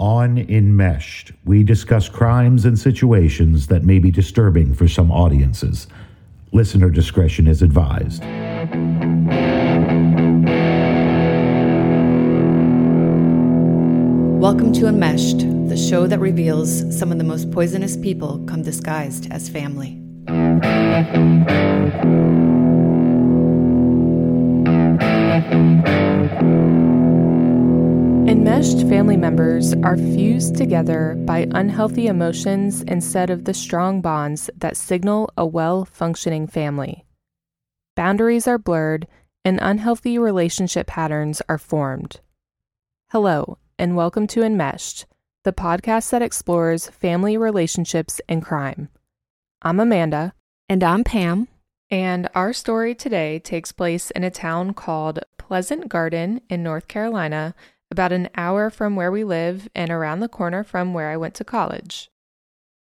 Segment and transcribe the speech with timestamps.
[0.00, 5.86] On Enmeshed, we discuss crimes and situations that may be disturbing for some audiences.
[6.50, 8.20] Listener discretion is advised.
[14.40, 15.38] Welcome to Enmeshed,
[15.68, 20.00] the show that reveals some of the most poisonous people come disguised as family.
[28.26, 34.78] Enmeshed family members are fused together by unhealthy emotions instead of the strong bonds that
[34.78, 37.04] signal a well functioning family.
[37.94, 39.06] Boundaries are blurred
[39.44, 42.20] and unhealthy relationship patterns are formed.
[43.10, 45.04] Hello, and welcome to Enmeshed,
[45.42, 48.88] the podcast that explores family relationships and crime.
[49.60, 50.32] I'm Amanda.
[50.66, 51.46] And I'm Pam.
[51.90, 57.54] And our story today takes place in a town called Pleasant Garden in North Carolina
[57.94, 61.34] about an hour from where we live and around the corner from where I went
[61.36, 62.10] to college.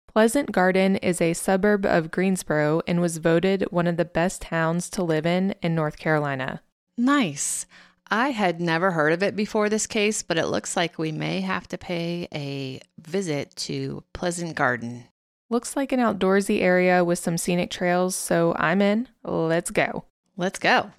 [0.06, 4.88] Pleasant Garden is a suburb of Greensboro and was voted one of the best towns
[4.90, 6.62] to live in in North Carolina.
[6.96, 7.66] Nice.
[8.08, 11.40] I had never heard of it before this case, but it looks like we may
[11.40, 15.06] have to pay a visit to Pleasant Garden.
[15.48, 19.08] Looks like an outdoorsy area with some scenic trails, so I'm in.
[19.24, 20.04] Let's go.
[20.36, 20.92] Let's go.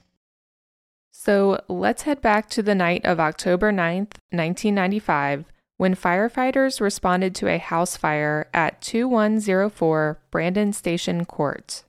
[1.23, 5.45] So let's head back to the night of October 9th, 1995,
[5.77, 11.83] when firefighters responded to a house fire at 2104 Brandon Station Court.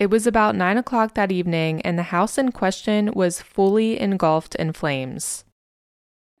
[0.00, 4.56] It was about 9 o'clock that evening, and the house in question was fully engulfed
[4.56, 5.44] in flames.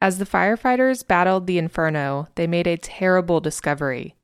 [0.00, 4.16] As the firefighters battled the inferno, they made a terrible discovery.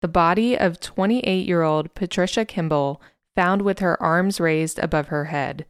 [0.00, 3.02] The body of 28 year old Patricia Kimble
[3.36, 5.66] found with her arms raised above her head.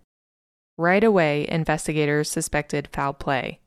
[0.78, 3.58] Right away, investigators suspected foul play.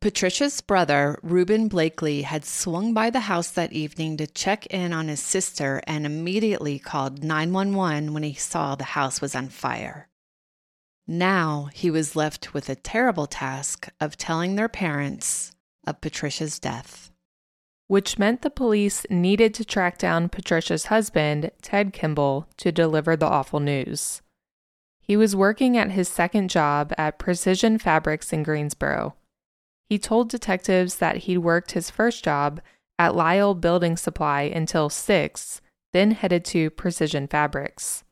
[0.00, 5.08] Patricia's brother, Reuben Blakely, had swung by the house that evening to check in on
[5.08, 10.08] his sister and immediately called 911 when he saw the house was on fire.
[11.06, 15.52] Now he was left with a terrible task of telling their parents
[15.86, 17.10] of Patricia's death.
[17.86, 23.26] Which meant the police needed to track down Patricia's husband, Ted Kimble, to deliver the
[23.26, 24.22] awful news.
[25.06, 29.14] He was working at his second job at Precision Fabrics in Greensboro.
[29.90, 32.62] He told detectives that he'd worked his first job
[32.98, 35.60] at Lyle Building Supply until 6,
[35.92, 38.02] then headed to Precision Fabrics.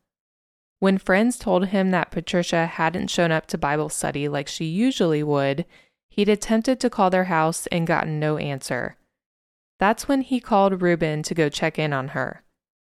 [0.80, 5.22] When friends told him that Patricia hadn't shown up to Bible study like she usually
[5.22, 5.64] would,
[6.10, 8.96] he'd attempted to call their house and gotten no answer.
[9.78, 12.42] That's when he called Reuben to go check in on her.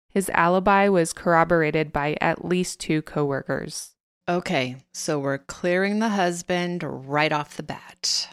[0.10, 3.96] His alibi was corroborated by at least two coworkers.
[4.30, 8.28] Okay, so we're clearing the husband right off the bat.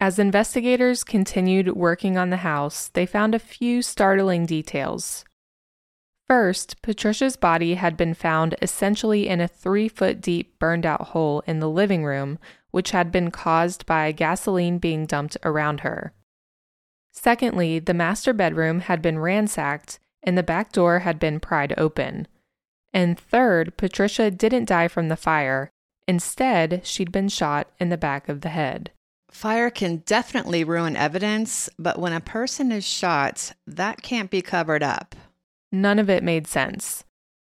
[0.00, 5.24] As investigators continued working on the house, they found a few startling details.
[6.26, 11.44] First, Patricia's body had been found essentially in a three foot deep burned out hole
[11.46, 12.40] in the living room,
[12.72, 16.12] which had been caused by gasoline being dumped around her.
[17.12, 22.26] Secondly, the master bedroom had been ransacked and the back door had been pried open.
[22.94, 25.70] And third, Patricia didn't die from the fire.
[26.06, 28.92] Instead, she'd been shot in the back of the head.
[29.30, 34.82] Fire can definitely ruin evidence, but when a person is shot, that can't be covered
[34.82, 35.16] up.
[35.72, 37.02] None of it made sense.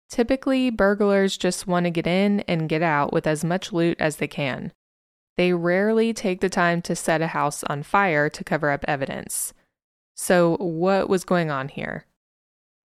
[0.08, 4.18] Typically, burglars just want to get in and get out with as much loot as
[4.18, 4.72] they can.
[5.36, 9.54] They rarely take the time to set a house on fire to cover up evidence.
[10.16, 12.06] So, what was going on here?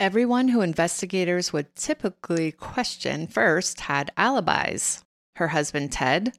[0.00, 5.04] Everyone who investigators would typically question first had alibis
[5.36, 6.32] her husband Ted,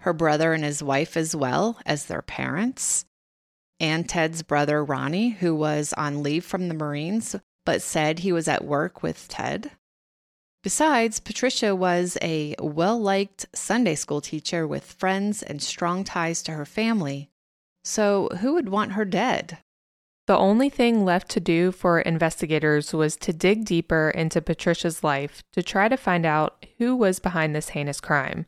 [0.00, 3.04] her brother and his wife, as well as their parents,
[3.80, 7.36] and Ted's brother Ronnie, who was on leave from the Marines
[7.66, 9.70] but said he was at work with Ted.
[10.62, 16.52] Besides, Patricia was a well liked Sunday school teacher with friends and strong ties to
[16.52, 17.30] her family.
[17.84, 19.58] So, who would want her dead?
[20.30, 25.42] The only thing left to do for investigators was to dig deeper into Patricia's life
[25.54, 28.46] to try to find out who was behind this heinous crime.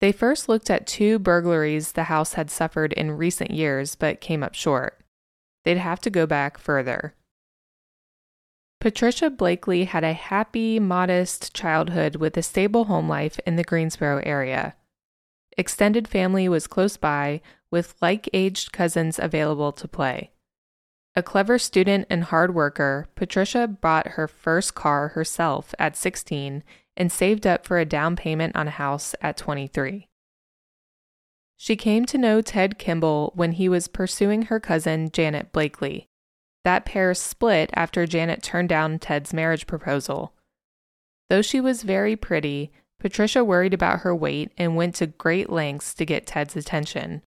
[0.00, 4.42] They first looked at two burglaries the house had suffered in recent years but came
[4.42, 5.00] up short.
[5.64, 7.14] They'd have to go back further.
[8.80, 14.20] Patricia Blakely had a happy, modest childhood with a stable home life in the Greensboro
[14.24, 14.74] area.
[15.56, 20.30] Extended family was close by, with like aged cousins available to play.
[21.14, 26.62] A clever student and hard worker, Patricia bought her first car herself at 16
[26.94, 30.08] and saved up for a down payment on a house at 23.
[31.56, 36.06] She came to know Ted Kimble when he was pursuing her cousin Janet Blakely.
[36.64, 40.34] That pair split after Janet turned down Ted's marriage proposal.
[41.30, 45.94] Though she was very pretty, Patricia worried about her weight and went to great lengths
[45.94, 47.22] to get Ted's attention.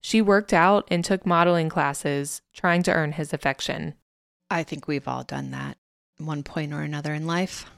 [0.00, 3.94] She worked out and took modeling classes, trying to earn his affection.
[4.50, 5.76] I think we've all done that
[6.18, 7.70] one point or another in life.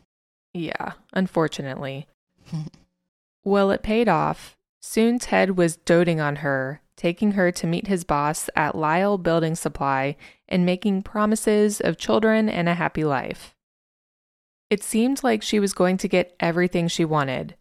[0.55, 2.07] Yeah, unfortunately.
[3.45, 4.57] well, it paid off.
[4.81, 9.55] Soon Ted was doting on her, taking her to meet his boss at Lyle Building
[9.55, 10.17] Supply
[10.49, 13.55] and making promises of children and a happy life.
[14.73, 17.57] It seemed like she was going to get everything she wanted.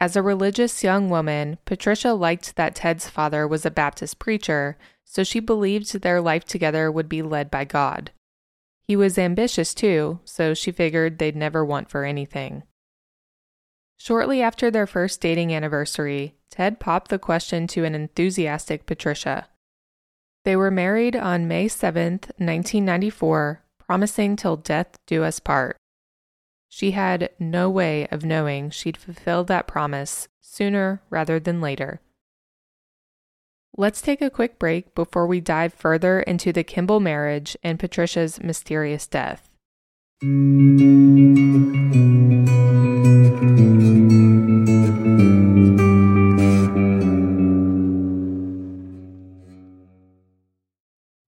[0.00, 5.22] As a religious young woman, Patricia liked that Ted's father was a Baptist preacher, so
[5.22, 8.10] she believed their life together would be led by God.
[8.88, 12.62] He was ambitious too, so she figured they'd never want for anything.
[13.98, 19.48] Shortly after their first dating anniversary, Ted popped the question to an enthusiastic Patricia.
[20.46, 25.76] They were married on May 7, 1994, promising till death do us part.
[26.68, 32.00] She had no way of knowing she'd fulfilled that promise sooner rather than later.
[33.76, 38.42] Let's take a quick break before we dive further into the Kimble marriage and Patricia's
[38.42, 39.50] mysterious death.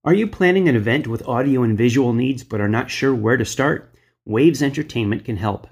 [0.04, 3.36] Are you planning an event with audio and visual needs but are not sure where
[3.36, 3.92] to start?
[4.28, 5.68] Waves Entertainment can help.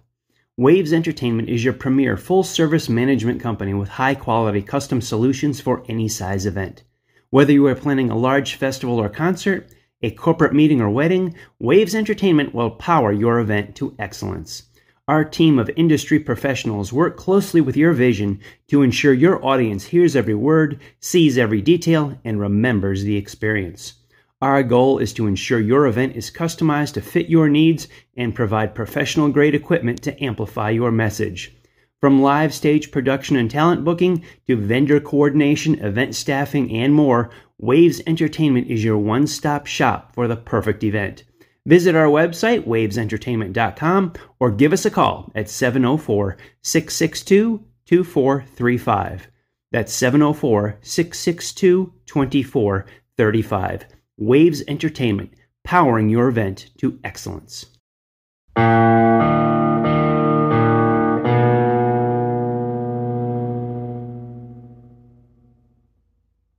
[0.57, 5.85] Waves Entertainment is your premier full service management company with high quality custom solutions for
[5.91, 6.83] any size event.
[7.29, 9.69] Whether you are planning a large festival or concert,
[10.01, 14.63] a corporate meeting or wedding, Waves Entertainment will power your event to excellence.
[15.07, 20.17] Our team of industry professionals work closely with your vision to ensure your audience hears
[20.17, 23.97] every word, sees every detail, and remembers the experience.
[24.43, 27.89] Our goal is to ensure your event is customized to fit your needs
[28.19, 31.57] and provide professional grade equipment to amplify your message.
[32.03, 38.03] From live stage production and talent booking to vendor coordination, event staffing, and more, Waves
[38.07, 41.25] Entertainment is your one stop shop for the perfect event.
[41.65, 49.29] Visit our website, wavesentertainment.com, or give us a call at 704 662 2435.
[49.73, 53.96] That's 704 662 2435.
[54.19, 57.67] Waves Entertainment, powering your event to excellence.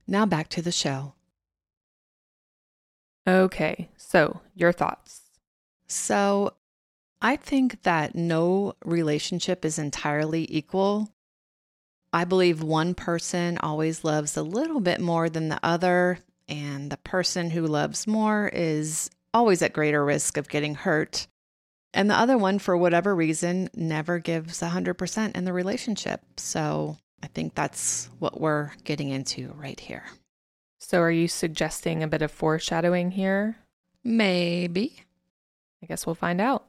[0.06, 1.14] Now back to the show.
[3.26, 5.22] Okay, so your thoughts.
[5.88, 6.54] So,
[7.20, 11.12] I think that no relationship is entirely equal.
[12.12, 16.96] I believe one person always loves a little bit more than the other, and the
[16.96, 21.26] person who loves more is always at greater risk of getting hurt.
[21.94, 26.22] And the other one, for whatever reason, never gives 100% in the relationship.
[26.36, 30.04] So I think that's what we're getting into right here.
[30.78, 33.56] So, are you suggesting a bit of foreshadowing here?
[34.04, 35.04] Maybe.
[35.82, 36.66] I guess we'll find out.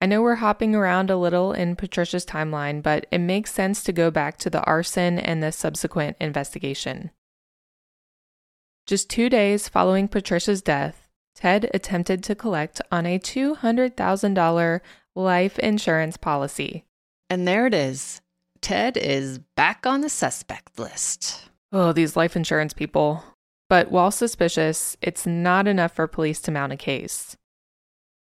[0.00, 3.92] I know we're hopping around a little in Patricia's timeline, but it makes sense to
[3.92, 7.10] go back to the arson and the subsequent investigation.
[8.88, 14.80] Just two days following Patricia's death, Ted attempted to collect on a $200,000
[15.14, 16.86] life insurance policy.
[17.28, 18.22] And there it is.
[18.62, 21.50] Ted is back on the suspect list.
[21.70, 23.22] Oh, these life insurance people.
[23.68, 27.36] But while suspicious, it's not enough for police to mount a case.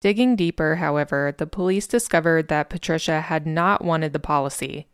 [0.02, 4.88] Digging deeper, however, the police discovered that Patricia had not wanted the policy.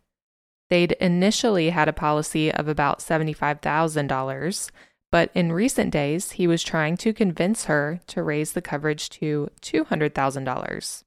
[0.69, 4.69] They'd initially had a policy of about $75,000,
[5.17, 9.49] but in recent days, he was trying to convince her to raise the coverage to
[9.63, 11.03] $200,000.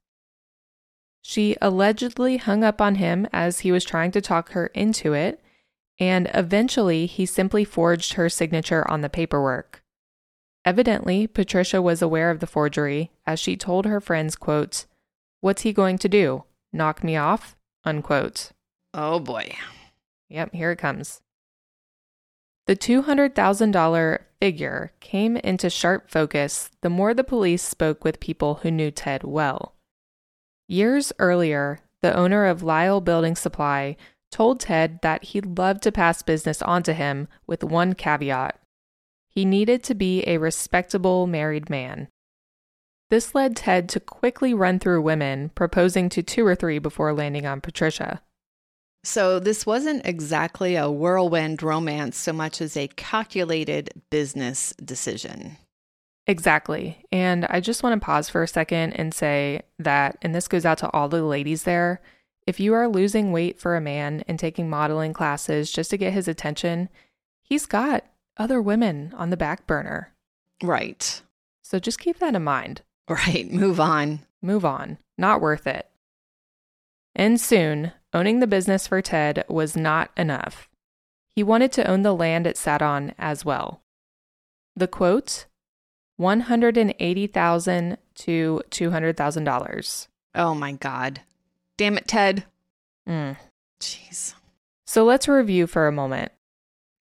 [1.23, 5.41] She allegedly hung up on him as he was trying to talk her into it,
[6.01, 9.85] and eventually he simply forged her signature on the paperwork.
[10.65, 14.87] Evidently, Patricia was aware of the forgery as she told her friends, quote,
[15.41, 16.43] "What's he going to do?
[16.73, 18.51] Knock me off?" unquote.
[18.93, 19.55] Oh boy.
[20.29, 21.23] Yep, here it comes.
[22.71, 28.71] The $200,000 figure came into sharp focus the more the police spoke with people who
[28.71, 29.75] knew Ted well.
[30.69, 33.97] Years earlier, the owner of Lyle Building Supply
[34.31, 38.57] told Ted that he'd love to pass business on to him with one caveat
[39.29, 42.07] he needed to be a respectable married man.
[43.11, 47.47] This led Ted to quickly run through women, proposing to two or three before landing
[47.47, 48.23] on Patricia.
[49.03, 55.57] So, this wasn't exactly a whirlwind romance so much as a calculated business decision.
[56.27, 57.05] Exactly.
[57.11, 60.67] And I just want to pause for a second and say that, and this goes
[60.67, 62.01] out to all the ladies there
[62.47, 66.13] if you are losing weight for a man and taking modeling classes just to get
[66.13, 66.89] his attention,
[67.43, 68.05] he's got
[68.37, 70.13] other women on the back burner.
[70.63, 71.23] Right.
[71.63, 72.83] So just keep that in mind.
[73.09, 73.51] Right.
[73.51, 74.21] Move on.
[74.41, 74.97] Move on.
[75.19, 75.89] Not worth it.
[77.17, 80.69] And soon, owning the business for Ted was not enough.
[81.29, 83.83] He wanted to own the land it sat on as well.
[84.77, 85.47] The quote
[86.17, 90.09] 180,000 to $200,000.
[90.35, 91.23] Oh my god.
[91.79, 92.45] Damn it, Ted.
[93.09, 93.37] Mm.
[93.81, 94.35] Jeez.
[94.87, 96.33] So let's review for a moment.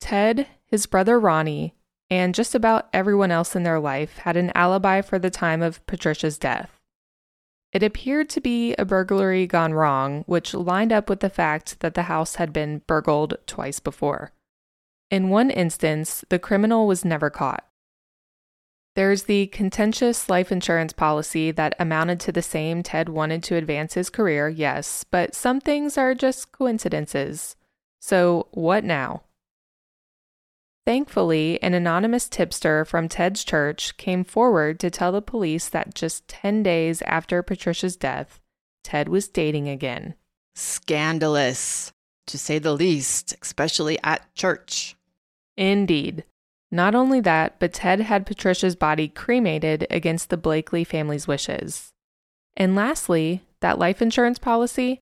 [0.01, 1.75] Ted, his brother Ronnie,
[2.11, 5.85] and just about everyone else in their life had an alibi for the time of
[5.87, 6.78] Patricia's death.
[7.73, 11.95] It appeared to be a burglary gone wrong, which lined up with the fact that
[11.95, 14.33] the house had been burgled twice before.
[15.11, 17.65] In one instance, the criminal was never caught.
[18.95, 23.95] There's the contentious life insurance policy that amounted to the same Ted wanted to advance
[23.95, 27.55] his career, yes, but some things are just coincidences.
[28.01, 29.23] So, what now?
[30.89, 36.27] Thankfully, an anonymous tipster from Ted's church came forward to tell the police that just
[36.29, 38.41] 10 days after Patricia's death,
[38.85, 40.15] Ted was dating again.
[40.55, 41.93] Scandalous,
[42.27, 44.97] to say the least, especially at church.
[45.59, 46.25] Indeed.
[46.71, 51.93] Not only that, but Ted had Patricia's body cremated against the Blakely family's wishes.
[52.57, 55.01] And lastly, that life insurance policy.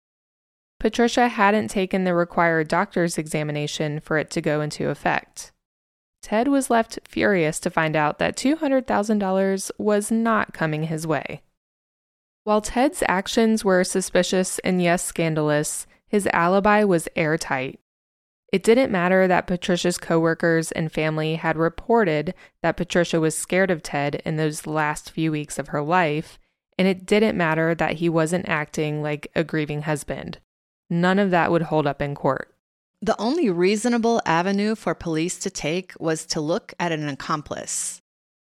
[0.78, 5.54] Patricia hadn't taken the required doctor's examination for it to go into effect.
[6.22, 11.42] Ted was left furious to find out that $200,000 was not coming his way.
[12.44, 17.80] While Ted's actions were suspicious and yes, scandalous, his alibi was airtight.
[18.52, 22.34] It didn't matter that Patricia's coworkers and family had reported
[22.64, 26.40] that Patricia was scared of Ted in those last few weeks of her life,
[26.78, 30.40] and it didn't matter that he wasn't acting like a grieving husband.
[30.90, 32.56] None of that would hold up in court.
[33.02, 38.02] The only reasonable avenue for police to take was to look at an accomplice.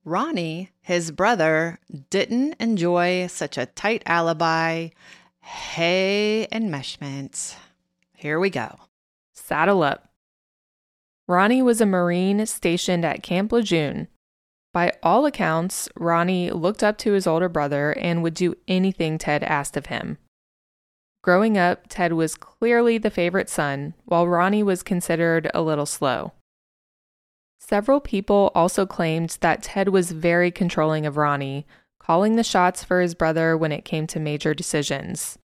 [0.05, 4.89] Ronnie, his brother, didn't enjoy such a tight alibi.
[5.41, 7.55] Hey, enmeshment.
[8.15, 8.77] Here we go.
[9.33, 10.07] Saddle up.
[11.27, 14.07] Ronnie was a Marine stationed at Camp Lejeune.
[14.71, 19.43] By all accounts, Ronnie looked up to his older brother and would do anything Ted
[19.43, 20.19] asked of him.
[21.27, 26.31] Growing up, Ted was clearly the favorite son, while Ronnie was considered a little slow.
[27.59, 31.67] Several people also claimed that Ted was very controlling of Ronnie,
[31.99, 35.37] calling the shots for his brother when it came to major decisions.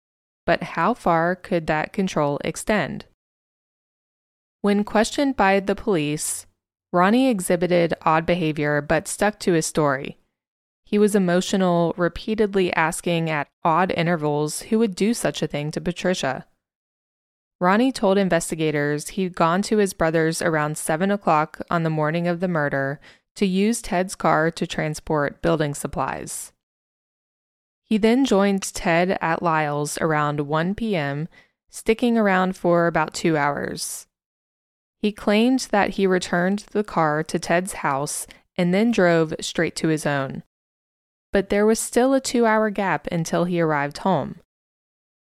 [0.46, 3.06] But how far could that control extend?
[4.60, 6.46] When questioned by the police,
[6.92, 10.16] Ronnie exhibited odd behavior but stuck to his story.
[10.92, 15.80] He was emotional, repeatedly asking at odd intervals who would do such a thing to
[15.80, 16.44] Patricia.
[17.58, 22.40] Ronnie told investigators he'd gone to his brother's around 7 o'clock on the morning of
[22.40, 23.00] the murder
[23.37, 26.52] to use Ted's car to transport building supplies.
[27.82, 31.26] He then joined Ted at Lyle's around 1 p.m.,
[31.70, 34.08] sticking around for about two hours.
[34.99, 38.26] He claimed that he returned the car to Ted's house
[38.58, 40.42] and then drove straight to his own.
[41.32, 44.36] But there was still a two hour gap until he arrived home.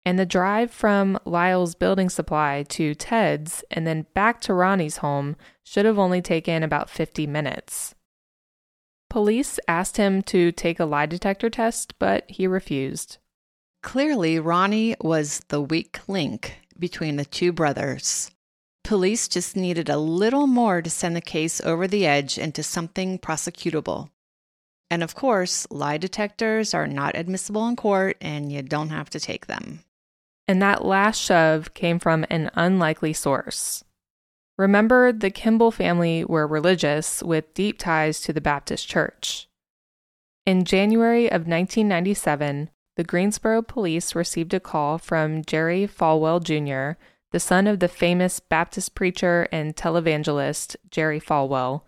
[0.05, 5.35] And the drive from Lyle's building supply to Ted's and then back to Ronnie's home
[5.63, 7.93] should have only taken about 50 minutes.
[9.09, 13.17] Police asked him to take a lie detector test, but he refused.
[13.83, 18.31] Clearly, Ronnie was the weak link between the two brothers.
[18.83, 23.19] Police just needed a little more to send the case over the edge into something
[23.19, 24.09] prosecutable.
[24.91, 29.21] And of course, lie detectors are not admissible in court and you don't have to
[29.21, 29.85] take them.
[30.49, 33.85] And that last shove came from an unlikely source.
[34.57, 39.47] Remember, the Kimble family were religious with deep ties to the Baptist Church.
[40.45, 46.99] In January of 1997, the Greensboro police received a call from Jerry Falwell Jr.,
[47.31, 51.83] the son of the famous Baptist preacher and televangelist Jerry Falwell,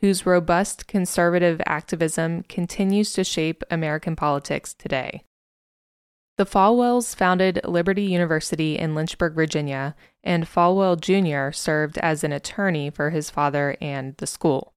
[0.00, 5.22] whose robust conservative activism continues to shape American politics today.
[6.36, 11.50] The Falwells founded Liberty University in Lynchburg, Virginia, and Falwell Jr.
[11.56, 14.74] served as an attorney for his father and the school.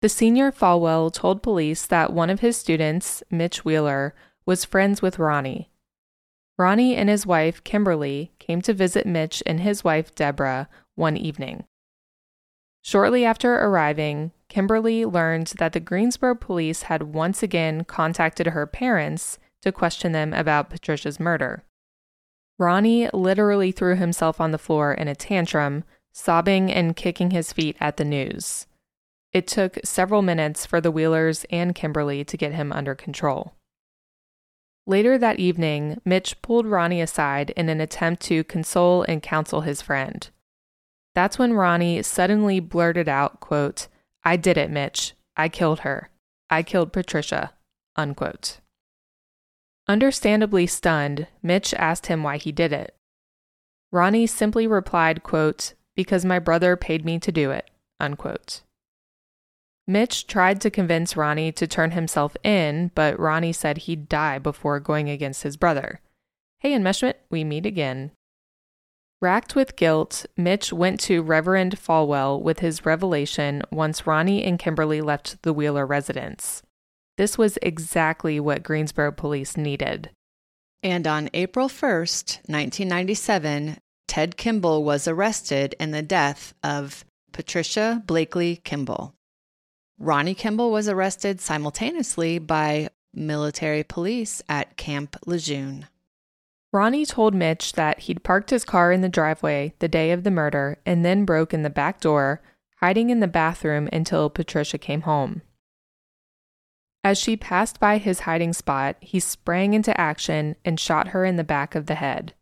[0.00, 4.14] The senior Falwell told police that one of his students, Mitch Wheeler,
[4.46, 5.70] was friends with Ronnie
[6.58, 11.64] Ronnie and his wife, Kimberly, came to visit Mitch and his wife, Deborah, one evening.
[12.88, 19.38] Shortly after arriving, Kimberly learned that the Greensboro police had once again contacted her parents
[19.60, 21.64] to question them about Patricia's murder.
[22.58, 27.76] Ronnie literally threw himself on the floor in a tantrum, sobbing and kicking his feet
[27.78, 28.66] at the news.
[29.34, 33.52] It took several minutes for the Wheelers and Kimberly to get him under control.
[34.86, 39.82] Later that evening, Mitch pulled Ronnie aside in an attempt to console and counsel his
[39.82, 40.30] friend.
[41.18, 43.88] That's when Ronnie suddenly blurted out, quote,
[44.22, 45.14] I did it, Mitch.
[45.36, 46.10] I killed her.
[46.48, 47.54] I killed Patricia.
[47.96, 48.60] Unquote.
[49.88, 52.94] Understandably stunned, Mitch asked him why he did it.
[53.90, 58.60] Ronnie simply replied, quote, because my brother paid me to do it, unquote.
[59.88, 64.78] Mitch tried to convince Ronnie to turn himself in, but Ronnie said he'd die before
[64.78, 65.98] going against his brother.
[66.60, 68.12] Hey, enmeshment, we meet again.
[69.20, 75.00] Racked with guilt, Mitch went to Reverend Falwell with his revelation once Ronnie and Kimberly
[75.00, 76.62] left the Wheeler residence.
[77.16, 80.10] This was exactly what Greensboro police needed.
[80.84, 88.60] And on April 1st, 1997, Ted Kimble was arrested in the death of Patricia Blakely
[88.62, 89.14] Kimble.
[89.98, 95.88] Ronnie Kimble was arrested simultaneously by military police at Camp Lejeune.
[96.72, 100.30] Ronnie told Mitch that he'd parked his car in the driveway the day of the
[100.30, 102.42] murder and then broke in the back door,
[102.76, 105.42] hiding in the bathroom until Patricia came home.
[107.02, 111.36] As she passed by his hiding spot, he sprang into action and shot her in
[111.36, 112.34] the back of the head.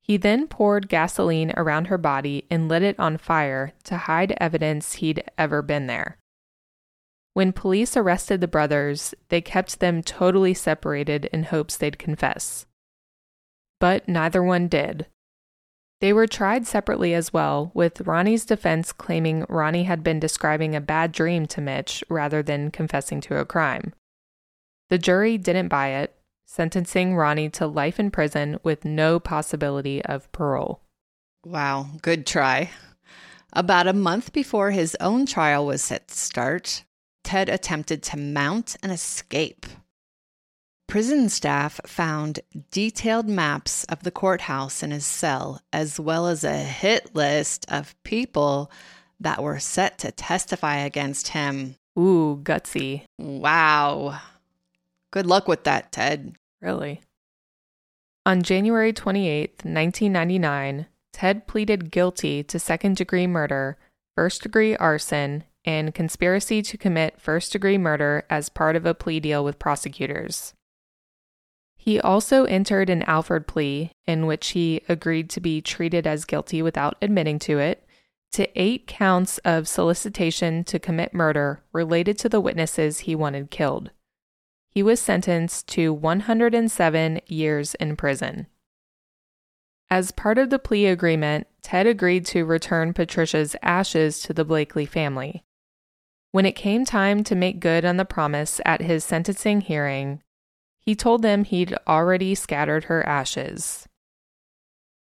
[0.00, 4.94] He then poured gasoline around her body and lit it on fire to hide evidence
[4.94, 6.18] he'd ever been there.
[7.34, 12.66] When police arrested the brothers, they kept them totally separated in hopes they'd confess.
[13.80, 15.06] But neither one did.
[16.00, 20.80] They were tried separately as well, with Ronnie's defense claiming Ronnie had been describing a
[20.80, 23.92] bad dream to Mitch rather than confessing to a crime.
[24.88, 30.30] The jury didn't buy it, sentencing Ronnie to life in prison with no possibility of
[30.32, 30.80] parole.
[31.44, 32.70] Wow, good try.
[33.52, 36.84] About a month before his own trial was set to start,
[37.24, 39.66] Ted attempted to mount an escape.
[40.90, 42.40] Prison staff found
[42.72, 47.94] detailed maps of the courthouse in his cell, as well as a hit list of
[48.02, 48.72] people
[49.20, 51.76] that were set to testify against him.
[51.96, 53.04] Ooh, gutsy.
[53.18, 54.18] Wow.
[55.12, 56.34] Good luck with that, Ted.
[56.60, 57.02] Really?
[58.26, 63.78] On January 28, 1999, Ted pleaded guilty to second degree murder,
[64.16, 69.20] first degree arson, and conspiracy to commit first degree murder as part of a plea
[69.20, 70.52] deal with prosecutors.
[71.82, 76.60] He also entered an Alford plea in which he agreed to be treated as guilty
[76.60, 77.86] without admitting to it
[78.32, 83.92] to eight counts of solicitation to commit murder related to the witnesses he wanted killed.
[84.68, 88.46] He was sentenced to 107 years in prison.
[89.90, 94.84] As part of the plea agreement, Ted agreed to return Patricia's ashes to the Blakely
[94.84, 95.44] family.
[96.30, 100.22] When it came time to make good on the promise at his sentencing hearing,
[100.90, 103.86] he told them he'd already scattered her ashes.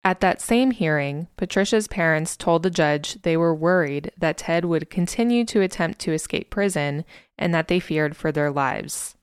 [0.04, 4.91] At that same hearing, Patricia's parents told the judge they were worried that Ted would
[4.91, 7.06] continue to attempt to escape prison
[7.39, 9.17] and that they feared for their lives.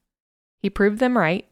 [0.59, 1.47] He proved them right,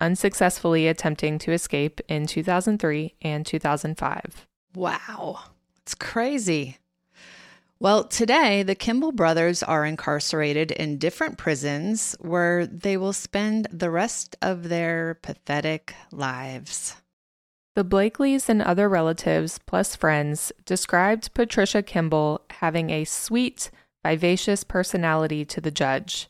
[0.00, 4.46] unsuccessfully attempting to escape in 2003 and 2005.
[4.76, 5.40] Wow,
[5.82, 6.78] it's crazy.
[7.82, 13.90] Well, today, the Kimble brothers are incarcerated in different prisons where they will spend the
[13.90, 16.96] rest of their pathetic lives.
[17.76, 23.70] The Blakeleys and other relatives, plus friends, described Patricia Kimble having a sweet,
[24.04, 26.28] vivacious personality to the judge,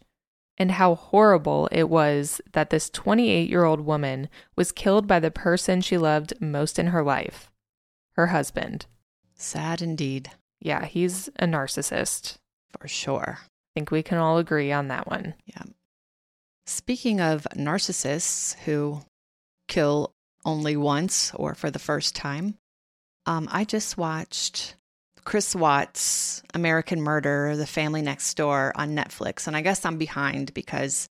[0.56, 5.32] and how horrible it was that this 28 year old woman was killed by the
[5.32, 7.50] person she loved most in her life
[8.12, 8.86] her husband.
[9.34, 10.30] Sad indeed.
[10.60, 12.36] Yeah, he's a narcissist.
[12.78, 13.38] For sure.
[13.40, 15.34] I think we can all agree on that one.
[15.44, 15.62] Yeah.
[16.66, 19.00] Speaking of narcissists who
[19.66, 20.12] kill
[20.44, 22.56] only once or for the first time,
[23.26, 24.76] um, I just watched
[25.24, 29.46] Chris Watts' American Murder, The Family Next Door on Netflix.
[29.46, 31.08] And I guess I'm behind because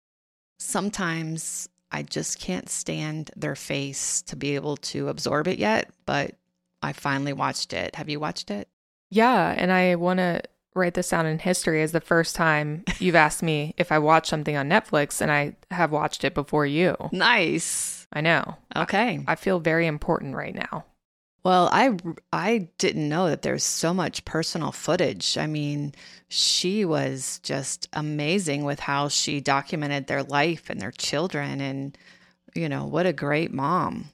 [0.59, 5.89] sometimes I just can't stand their face to be able to absorb it yet.
[6.05, 6.35] But
[6.81, 7.95] I finally watched it.
[7.95, 8.67] Have you watched it?
[9.09, 10.41] Yeah, and I want to
[10.75, 14.27] write this down in history as the first time you've asked me if I watch
[14.27, 16.95] something on Netflix, and I have watched it before you.
[17.11, 18.07] Nice.
[18.13, 18.57] I know.
[18.75, 19.23] Okay.
[19.27, 20.85] I feel very important right now.
[21.43, 21.95] Well, I
[22.33, 25.37] I didn't know that there's so much personal footage.
[25.37, 25.93] I mean,
[26.27, 31.95] she was just amazing with how she documented their life and their children and
[32.55, 34.09] you know, what a great mom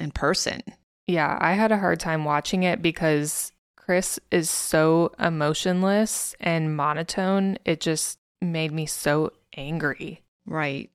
[0.00, 0.62] in person.
[1.06, 3.52] Yeah, I had a hard time watching it because
[3.92, 7.58] Chris is so emotionless and monotone.
[7.66, 10.22] It just made me so angry.
[10.46, 10.90] Right.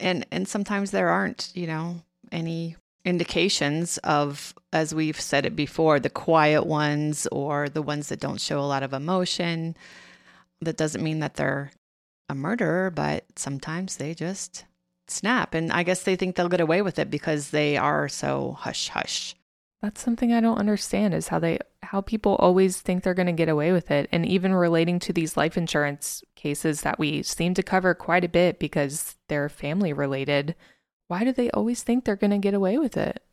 [0.00, 2.02] And and sometimes there aren't, you know,
[2.32, 2.74] any
[3.04, 8.40] indications of as we've said it before, the quiet ones or the ones that don't
[8.40, 9.76] show a lot of emotion.
[10.60, 11.70] That doesn't mean that they're
[12.28, 14.64] a murderer, but sometimes they just
[15.06, 18.56] snap and I guess they think they'll get away with it because they are so
[18.58, 19.36] hush hush.
[19.82, 23.32] That's something I don't understand is how they how people always think they're going to
[23.32, 27.52] get away with it and even relating to these life insurance cases that we seem
[27.54, 30.54] to cover quite a bit because they're family related.
[31.08, 33.24] Why do they always think they're going to get away with it?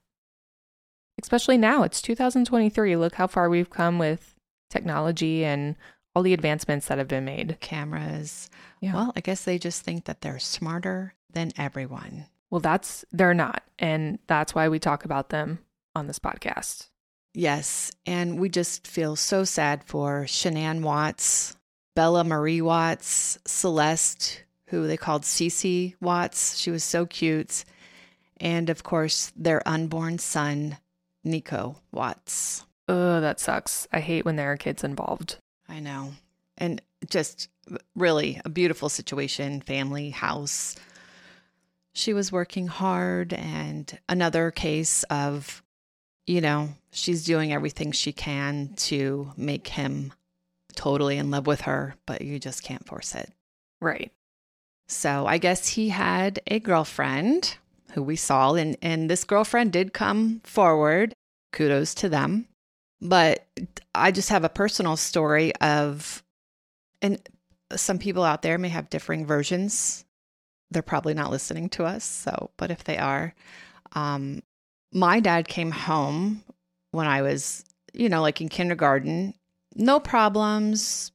[1.21, 2.95] Especially now, it's 2023.
[2.95, 4.33] Look how far we've come with
[4.71, 5.75] technology and
[6.15, 7.57] all the advancements that have been made.
[7.59, 8.49] Cameras.
[8.81, 8.95] Yeah.
[8.95, 12.25] Well, I guess they just think that they're smarter than everyone.
[12.49, 15.59] Well, that's they're not, and that's why we talk about them
[15.99, 16.89] on this podcast.
[17.33, 17.91] Yes.
[18.05, 21.55] And we just feel so sad for Shanann Watts,
[21.95, 26.57] Bella Marie Watts, Celeste, who they called Cece Watts.
[26.57, 27.65] She was so cute.
[28.37, 30.77] And of course, their unborn son,
[31.23, 32.65] Nico Watts.
[32.87, 33.87] Oh, that sucks.
[33.91, 35.37] I hate when there are kids involved.
[35.67, 36.13] I know.
[36.57, 37.49] And just
[37.95, 40.75] really a beautiful situation, family, house.
[41.93, 45.61] She was working hard, and another case of
[46.29, 50.13] you know, she's doing everything she can to make him
[50.75, 53.31] totally in love with her, but you just can't force it.
[53.81, 54.11] Right.
[54.87, 57.57] So I guess he had a girlfriend
[57.93, 61.13] who we saw, and, and this girlfriend did come forward.
[61.51, 62.47] Kudos to them.
[63.01, 63.47] But
[63.95, 66.21] I just have a personal story of,
[67.01, 67.19] and
[67.75, 70.05] some people out there may have differing versions.
[70.69, 72.03] They're probably not listening to us.
[72.03, 73.33] So, but if they are,
[73.93, 74.43] um,
[74.91, 76.43] my dad came home
[76.91, 79.33] when I was, you know, like in kindergarten,
[79.75, 81.11] no problems,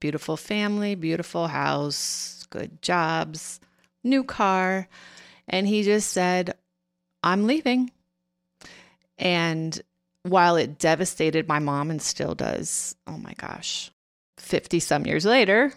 [0.00, 3.60] beautiful family, beautiful house, good jobs,
[4.04, 4.88] new car.
[5.48, 6.54] And he just said,
[7.22, 7.90] I'm leaving.
[9.18, 9.80] And
[10.22, 13.90] while it devastated my mom and still does, oh my gosh,
[14.38, 15.72] 50 some years later.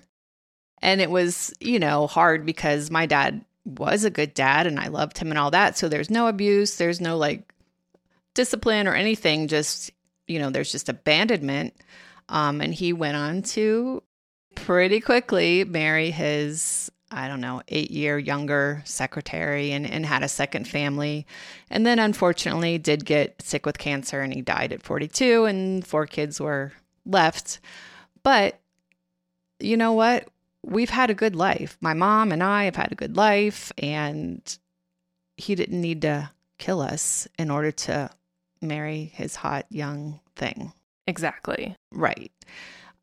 [0.81, 4.87] And it was, you know, hard because my dad was a good dad and I
[4.87, 5.77] loved him and all that.
[5.77, 7.53] So there's no abuse, there's no like
[8.33, 9.91] discipline or anything, just,
[10.27, 11.75] you know, there's just abandonment.
[12.29, 14.01] Um, and he went on to
[14.55, 20.27] pretty quickly marry his, I don't know, eight year younger secretary and, and had a
[20.27, 21.27] second family.
[21.69, 26.07] And then unfortunately did get sick with cancer and he died at 42 and four
[26.07, 26.71] kids were
[27.05, 27.59] left.
[28.23, 28.59] But
[29.59, 30.27] you know what?
[30.63, 31.77] We've had a good life.
[31.81, 34.41] My mom and I have had a good life, and
[35.37, 38.09] he didn't need to kill us in order to
[38.61, 40.71] marry his hot young thing.
[41.07, 41.75] Exactly.
[41.91, 42.31] Right.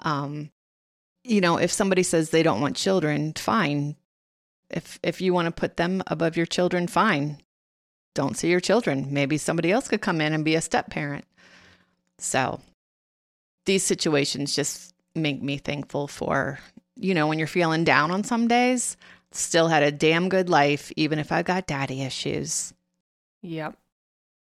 [0.01, 0.51] Um,
[1.25, 3.97] you know, if somebody says they don't want children, fine.
[4.71, 7.39] If if you want to put them above your children, fine.
[8.15, 9.09] Don't see your children.
[9.11, 11.25] Maybe somebody else could come in and be a step parent.
[12.19, 12.61] So
[13.67, 16.59] these situations just make me thankful for
[16.99, 18.97] you know, when you're feeling down on some days,
[19.33, 22.73] still had a damn good life, even if I got daddy issues.
[23.43, 23.77] Yep.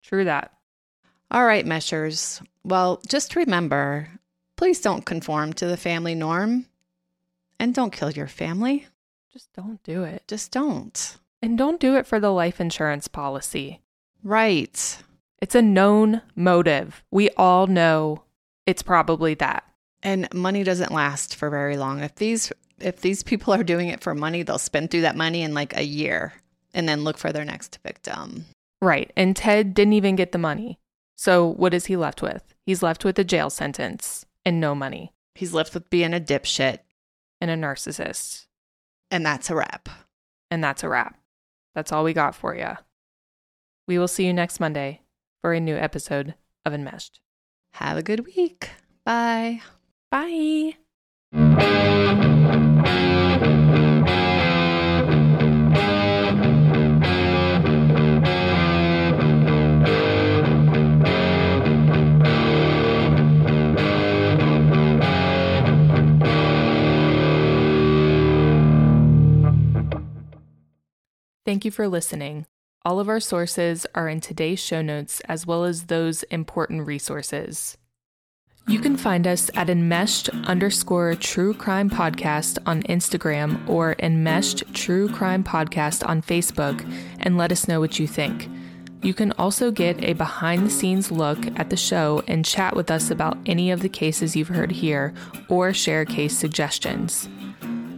[0.03, 0.53] True that.
[1.31, 2.43] All right, meshers.
[2.65, 4.09] Well, just remember
[4.61, 6.67] please don't conform to the family norm
[7.59, 8.87] and don't kill your family.
[9.33, 10.23] Just don't do it.
[10.29, 11.17] Just don't.
[11.41, 13.81] And don't do it for the life insurance policy.
[14.23, 14.99] Right.
[15.41, 17.03] It's a known motive.
[17.11, 18.25] We all know
[18.67, 19.65] it's probably that.
[20.03, 22.01] And money doesn't last for very long.
[22.01, 25.43] If these if these people are doing it for money, they'll spend through that money
[25.43, 26.33] in like a year
[26.73, 28.47] and then look for their next victim.
[28.81, 29.13] Right.
[29.17, 30.79] And Ted didn't even get the money.
[31.17, 32.55] So what is he left with?
[32.65, 35.13] He's left with a jail sentence and no money.
[35.35, 36.79] He's left with being a dipshit.
[37.43, 38.47] And a narcissist.
[39.11, 39.89] And that's a wrap.
[40.51, 41.19] And that's a wrap.
[41.75, 42.77] That's all we got for you.
[43.89, 45.01] We will see you next Monday
[45.41, 46.35] for a new episode
[46.67, 47.21] of Enmeshed.
[47.75, 48.71] Have a good week.
[49.05, 49.63] Bye.
[50.11, 50.75] Bye.
[71.47, 72.47] Thank you for listening.
[72.85, 77.77] All of our sources are in today's show notes, as well as those important resources.
[78.69, 85.09] You can find us at enmeshed underscore true crime podcast on Instagram or enmeshed true
[85.09, 88.49] crime podcast on Facebook and let us know what you think.
[89.03, 92.91] You can also get a behind the scenes look at the show and chat with
[92.91, 95.15] us about any of the cases you've heard here
[95.49, 97.29] or share case suggestions.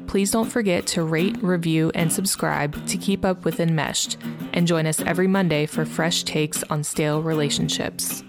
[0.07, 4.17] Please don't forget to rate, review, and subscribe to keep up with Enmeshed,
[4.53, 8.23] and join us every Monday for fresh takes on stale relationships.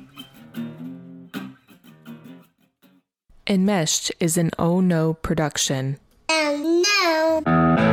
[3.46, 6.00] Enmeshed is an Oh No production.
[6.30, 7.93] Oh no!